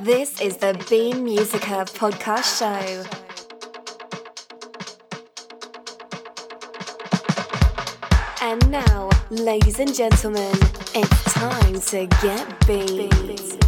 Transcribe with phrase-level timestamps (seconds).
[0.00, 3.02] This is the Beam Musica podcast show.
[8.40, 10.54] And now, ladies and gentlemen,
[10.94, 13.67] it's time to get beamed.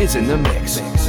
[0.00, 1.01] Is in the mix.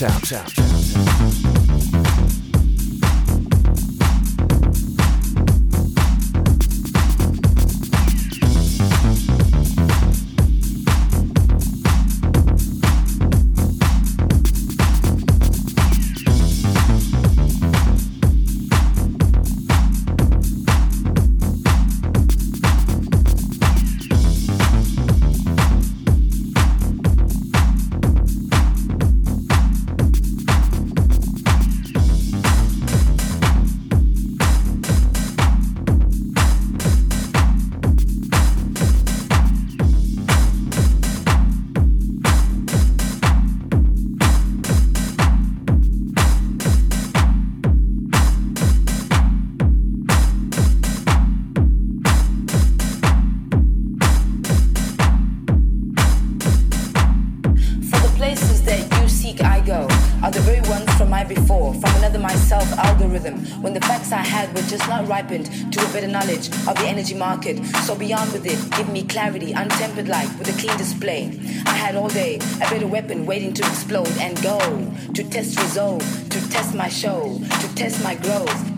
[0.00, 0.65] This out.
[61.96, 66.06] another myself algorithm when the facts I had were just not ripened to a better
[66.06, 67.64] knowledge of the energy market.
[67.84, 71.38] So beyond with it, give me clarity, untempered light with a clean display.
[71.66, 74.58] I had all day a better weapon waiting to explode and go
[75.14, 78.75] to test resolve, to test my show, to test my growth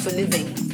[0.00, 0.69] for living.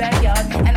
[0.00, 0.69] backyard.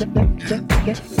[0.00, 1.20] Yes.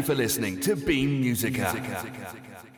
[0.00, 2.69] you for listening to Beam Musica.